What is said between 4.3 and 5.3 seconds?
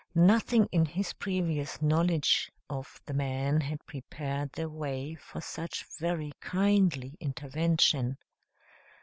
the way